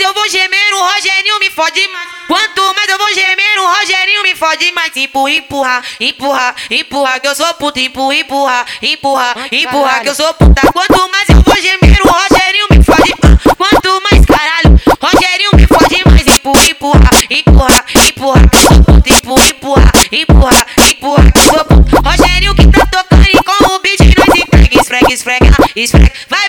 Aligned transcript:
eu 0.00 0.14
vou 0.14 0.28
gemer, 0.28 0.74
o 0.74 0.82
Rogerinho 0.82 1.38
me 1.40 1.50
fode 1.50 1.86
mais. 1.88 2.08
Quanto 2.26 2.74
mais 2.74 2.88
eu 2.88 2.98
vou 2.98 3.12
gemer, 3.12 3.58
o 3.58 3.66
Rogerinho 3.66 4.22
me 4.22 4.34
fode 4.34 4.72
mais. 4.72 4.96
Empurra, 4.96 5.32
empurra, 5.32 5.82
empurra, 6.00 6.54
empurra, 6.70 7.20
que 7.20 7.28
eu 7.28 7.34
sou 7.34 7.54
puta. 7.54 7.80
Empurra, 7.80 8.14
empurra, 8.14 8.66
empurra, 8.82 9.34
empurra, 9.52 10.00
que 10.00 10.08
eu 10.08 10.14
sou 10.14 10.32
puta. 10.34 10.72
Quanto 10.72 11.10
mais 11.10 11.28
eu 11.28 11.42
vou 11.42 11.56
gemer, 11.56 12.00
o 12.02 12.08
Rogerinho 12.08 12.66
me 12.70 12.82
fode 12.82 13.14
mais. 13.22 13.56
Quanto 13.56 14.02
mais 14.10 14.24
caralho, 14.24 14.80
Rogerinho 15.00 15.50
me 15.54 15.66
fode 15.66 16.02
mais. 16.06 16.26
Empurra, 16.26 16.64
empurra, 16.70 17.10
empurra, 17.30 17.84
empurra, 18.08 18.48
que 18.48 18.56
eu 18.56 18.60
sou 18.60 18.78
puta. 18.84 19.10
Empurra, 19.10 19.48
empurra, 19.48 19.86
empurra, 20.12 20.66
empurra, 20.90 21.32
que 21.32 21.38
eu 21.38 21.44
sou 21.44 21.64
puta. 21.64 22.08
Rogerinho 22.08 22.54
que 22.54 22.66
tá 22.68 22.86
tocando 22.86 23.26
e 23.26 23.42
com 23.42 23.74
o 23.74 23.78
beat 23.80 24.00
nós 24.00 24.38
entrega. 24.38 24.80
Esfrega, 24.80 25.12
esfrega, 25.12 25.46
esfrega. 25.76 26.12
Vai 26.28 26.48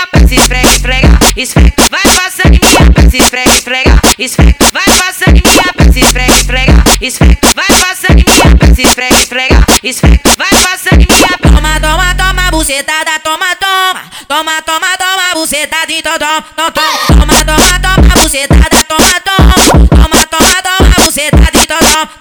minha 0.00 0.06
peça, 0.06 0.34
esfrega, 0.34 0.68
esfrega, 0.68 1.18
esfrega. 1.36 1.72
Vai 1.90 2.02
passando 2.02 2.54
em 2.54 2.60
minha 2.62 2.92
peça, 2.92 3.16
esfrega, 3.16 3.50
esfrega, 3.50 4.00
esfrega. 4.18 4.56
Vai 4.72 4.84
passando 4.84 5.36
em 5.36 5.42
minha 5.44 5.72
peça, 5.74 5.98
esfrega, 5.98 6.32
esfrega, 6.32 6.84
esfrega. 7.00 7.38
Vai 7.54 7.66
passando 7.66 8.18
em 8.18 8.24
minha 8.24 8.56
peça, 8.56 8.82
esfrega, 8.82 9.16
esfrega, 9.16 9.66
esfrega. 9.82 10.20
Vai 10.38 10.48
passando 10.48 11.02
em 11.02 11.06
minha. 11.10 11.28
Toma, 11.42 11.80
toma, 11.80 12.14
toma, 12.14 12.50
bucetada, 12.50 13.18
toma, 13.22 13.56
toma. 13.56 14.02
Toma, 14.28 14.62
toma, 14.62 14.96
toma, 14.96 15.34
bucetada, 15.34 15.92
então 15.92 16.18
toma, 16.18 16.42
toma, 16.56 16.72
toma, 17.18 17.44
toma, 17.44 17.80
toma, 17.80 18.14
bucetada, 18.22 18.84
toma, 18.84 19.20
toma. 19.20 19.54
Toma, 19.90 20.26
toma, 20.26 20.62
toma, 20.62 21.04
bucetada, 21.04 21.60
então 21.60 21.78
toma, 21.78 22.14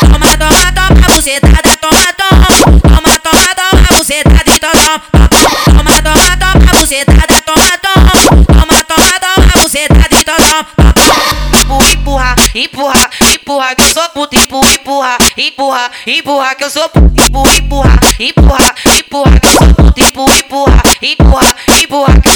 toma, 0.00 0.30
toma, 0.30 0.68
toma, 0.72 1.14
bucetada, 1.14 1.76
toma, 1.76 2.12
toma. 2.16 2.80
Toma, 2.80 3.18
toma, 3.18 3.54
toma, 3.54 3.96
bucetada, 3.96 4.50
então 4.54 4.70
toma, 4.70 5.28
toma, 5.28 5.28
toma, 5.28 5.74
toma, 5.74 5.87
bucetada, 6.88 7.42
toma, 7.42 7.78
toma. 7.82 8.44
Toma, 8.46 8.82
toma, 8.84 9.20
toma, 9.20 9.62
bucetada, 9.62 10.08
então 10.18 10.36
toma, 10.36 10.66
empurra, 11.92 12.34
empurra, 12.54 13.10
empurra, 13.34 13.74
que 13.74 13.82
eu 13.82 13.92
sou 13.92 14.08
puta, 14.08 14.36
empurra, 14.36 14.72
empurra, 14.72 15.18
empurra, 15.36 15.90
empurra, 16.06 16.54
que 16.54 16.64
eu 16.64 16.70
sou 16.70 16.88
puta, 16.88 17.22
empurra, 17.22 18.00
empurra, 18.18 18.74
empurra, 18.98 19.40
que 19.40 19.48
eu 19.48 19.52
sou 19.52 19.74
puta, 19.74 20.00
empurra, 20.00 20.38
empurra, 20.38 20.82
empurra, 21.02 21.54
empurra, 21.82 22.27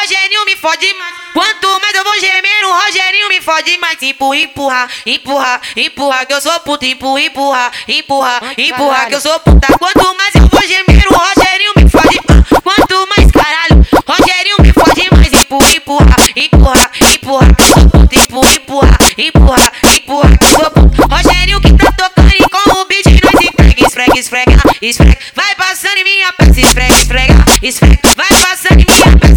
Rogerinho 0.00 0.46
me 0.46 0.56
fode 0.56 0.94
mais. 0.94 1.14
Quanto 1.34 1.78
mais 1.78 1.94
eu 1.94 2.02
vou 2.02 2.18
gemer, 2.18 2.64
o 2.64 2.72
Rogerinho 2.72 3.28
me 3.28 3.38
fode 3.42 3.76
mais. 3.76 4.00
Empurra, 4.00 4.38
empurra, 4.38 4.88
empurra, 5.04 5.60
empurra, 5.76 6.24
que 6.24 6.32
eu 6.32 6.40
sou 6.40 6.58
puta, 6.60 6.86
empurra, 6.86 7.20
empurra, 7.20 7.70
empurra, 7.86 8.40
empurra, 8.56 9.06
que 9.06 9.14
eu 9.16 9.20
sou 9.20 9.38
puta. 9.40 9.66
Quanto 9.78 10.16
mais 10.16 10.34
eu 10.36 10.48
vou 10.48 10.62
gemer, 10.62 11.06
o 11.06 11.14
Rogerinho 11.14 11.72
me 11.76 11.90
fode 11.90 12.18
mais. 12.26 12.62
Quanto 12.62 13.08
mais 13.08 13.30
caralho, 13.30 13.86
Rogerinho 14.08 14.56
me 14.60 14.72
fode 14.72 15.06
mais. 15.12 15.32
Empurra, 15.34 15.70
empurra, 15.76 16.16
empurra, 16.34 16.90
empurra, 17.12 17.54
que 17.54 17.62
eu 17.62 17.66
sou 17.66 17.90
puta, 17.90 18.16
empurra, 18.16 18.50
empurra, 18.56 18.98
empurra, 19.18 19.72
empurra, 19.96 20.38
que 20.38 20.44
eu 20.46 20.50
sou 20.50 20.70
puta. 20.70 21.14
Rogerinho 21.14 21.60
que 21.60 21.72
tá 21.74 21.92
tocando 21.92 22.32
e 22.32 22.48
com 22.48 22.80
o 22.80 22.84
beat 22.86 23.04
nós 23.04 23.44
entrega. 23.44 23.86
Esfrega, 23.86 24.18
esfrega, 24.18 24.62
esfrega. 24.80 25.18
Vai 25.34 25.54
passando 25.56 25.98
em 25.98 26.04
minha 26.04 26.32
peça, 26.32 26.60
esfrega, 26.60 26.94
esfrega, 26.94 27.44
esfrega. 27.62 28.00
Vai 28.16 28.28
passando 28.28 28.80
em 28.80 28.89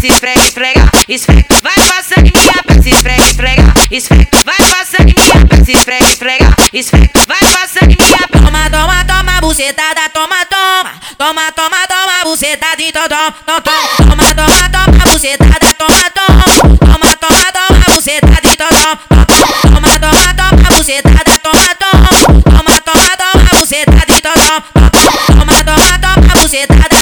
peça, 0.04 0.06
esfrega, 0.06 0.40
esfrega, 0.40 0.90
esfrega. 1.08 1.46
Vai 1.62 1.74
passando 1.74 2.26
em 2.26 2.32
minha 2.34 2.62
peça, 2.62 2.88
esfrega, 2.88 3.22
esfrega, 3.24 3.74
esfrega. 3.90 4.28
Vai 4.44 4.56
passando 4.56 5.08
em 5.08 5.14
minha 5.14 5.46
peça, 5.46 5.72
esfrega, 5.72 6.04
esfrega, 6.04 6.56
esfrega. 6.72 7.10
Vai 7.26 7.38
passando 7.40 7.90
em 7.90 7.96
minha. 7.98 8.18
Toma, 8.32 8.70
toma, 8.70 9.04
toma, 9.04 9.40
bucetada, 9.40 10.08
toma, 10.12 10.44
toma. 10.46 10.92
Toma, 11.16 11.52
toma, 11.52 11.86
toma, 11.86 12.24
bucetada, 12.24 12.82
então 12.82 13.08
toma, 13.08 13.32
toma, 13.46 13.62
toma, 13.62 14.34
toma, 14.34 14.68
toma, 14.70 15.12
bucetada, 15.12 15.74
toma, 15.74 16.10
toma. 16.10 16.44
Toma, 16.78 17.16
toma, 17.16 17.52
toma, 17.52 17.94
bucetada, 17.94 18.48
então 18.52 18.68
toma, 18.68 19.24
toma, 19.64 19.92
toma, 19.94 20.30
toma, 20.34 20.64
bucetada, 20.84 21.38
toma, 21.38 21.74
toma. 21.74 22.14
Toma, 22.44 22.80
toma, 22.80 23.16
toma, 23.16 23.58
bucetada, 23.58 24.14
então 24.14 24.32
toma, 24.34 24.90
toma, 24.90 25.64
toma, 25.64 25.98
toma, 25.98 26.40
bucetada, 26.40 26.76
toma, 26.76 26.88
toma. 26.88 26.93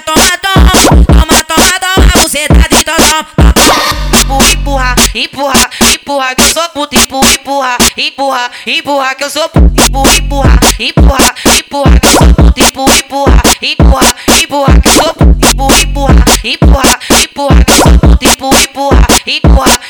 Empurra, 5.15 5.71
empurra, 5.95 6.35
que 6.35 6.43
eu 6.43 6.53
sou 6.53 6.69
puta, 6.71 6.97
empurra, 6.97 7.33
empurra, 7.35 7.77
empurra, 7.97 8.51
empurra, 8.67 9.15
que 9.15 9.25
eu 9.25 9.31
sou 9.31 9.49
puta, 9.49 9.83
empurra, 9.83 10.15
empurra, 10.17 10.61
empurra, 10.81 11.35
empurra, 11.59 12.01
que 12.01 12.07
eu 12.07 12.13
sou 12.13 12.35
puta, 12.35 12.61
empurra, 12.61 12.95
empurra, 12.99 13.35
empurra, 13.63 14.15
empurra, 14.43 14.81
que 14.81 14.89
eu 14.89 14.95
sou 14.95 15.15
puta, 15.15 15.47
empurra, 15.47 16.25
empurra, 16.45 16.99
empurra, 17.23 17.65
que 17.65 17.73
eu 17.73 17.77
sou 17.77 17.99
puta, 17.99 18.25
empurra, 18.25 18.63
empurra, 18.63 19.07
empurra, 19.27 19.81